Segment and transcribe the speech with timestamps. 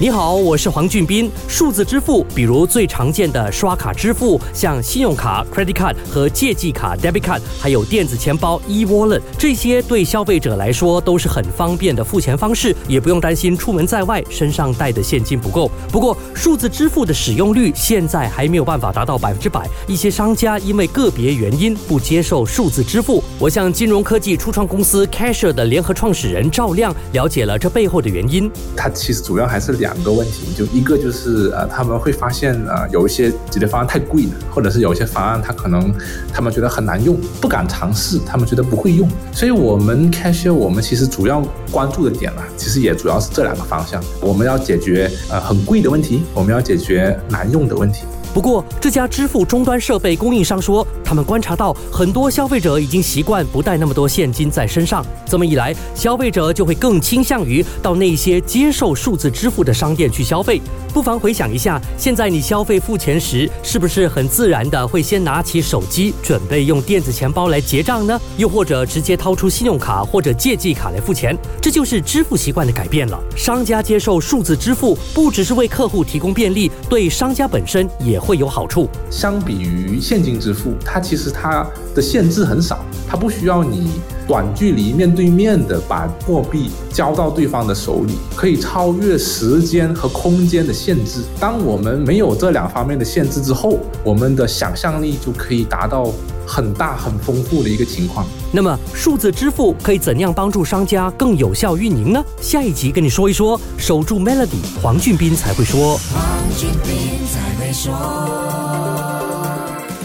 [0.00, 1.28] 你好，我是黄俊斌。
[1.48, 15.68] 数字支付，比如最常见的刷卡支付，像信用卡 （credit card） 和借记卡 （debit card），还有电子钱包 （e-wallet），这些对消费者来说都是很方便的付钱方式，也不用担心出门在外身上带的现金不够。
[15.90, 23.20] 不过，数字支付的使用率现在还没有办法达到百分之百，一些商家因为个别原因不接受数字支付。
[23.36, 28.48] 我向金融科技初创公司 Casher 的联合创始人赵亮了解了这背后的原因。
[28.76, 29.87] 它其实主要还是两。
[29.88, 35.90] 两个问题，就一个就是呃，他们会发现呃，有一些解决方案太贵了，或者是有一些方案他可能
[36.30, 39.08] 他们觉得很难用，不敢尝试，他们觉得不会用。
[39.32, 44.02] 所以，我们 Cashier 我们其实主要关注的点呢，其实也主要是这两个方向。
[44.20, 48.04] 我们要解决呃很贵的问题，我们要解决难用的问题。
[48.34, 60.60] 不过，这家支付终端设备供应商说，他们观察到很多消费者已经习惯不带那么多现金在身上，这么一来，消费者就会更倾向于到那些接受数字支付的商店去消费。
[60.92, 68.20] 不妨回想一下，现在你消费付钱时，是不是很自然的会先拿起手机，准备用电子钱包来结账呢？
[68.36, 71.36] 又或者直接掏出信用卡或者借记卡来付钱？
[71.60, 73.18] 这就是支付习惯的改变了。
[73.36, 78.86] 商家接受数字支付，不只是为客户提供便利，对商家本身也会有好处。
[79.08, 83.92] 相比于现金支付，它其实它的限制很少，它不需要你。
[84.26, 91.22] 短距离面对面的把货币交到对方的手里，可以超越时间和空间的限制。
[91.40, 96.12] 当我们没有这两方面的限制之后，我们的想象力就可以达到
[96.46, 98.26] 很大很丰富的一个情况。
[98.52, 102.22] 那么，数字支付可以怎样帮助商家更有效运营呢？
[102.38, 103.58] 下一集跟你说一说。
[103.78, 105.98] 守住 Melody，黄俊斌才会说。
[106.12, 106.22] 黄
[106.54, 107.26] 俊斌
[107.72, 107.92] 说。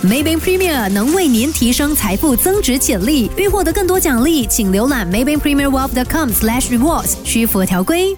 [0.04, 3.32] Maybank Premier 能为您提升财富增值潜力。
[3.38, 8.18] 欲获得更多奖励，请浏览 maybankpremierwealth.com/rewards，需符合条规。